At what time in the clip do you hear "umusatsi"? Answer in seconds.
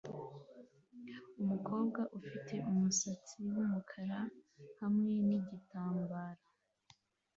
2.71-3.33